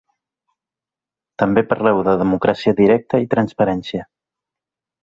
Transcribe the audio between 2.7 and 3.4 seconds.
directa i